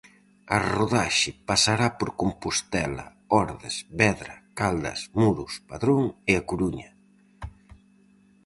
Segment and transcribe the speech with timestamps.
[0.55, 3.05] A rodaxe pasará por Compostela,
[3.43, 6.89] Ordes, Vedra, Caldas, Muros, Padrón e A Coruña.